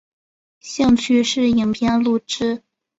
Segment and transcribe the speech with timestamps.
[0.59, 2.63] 兴趣是影片录制。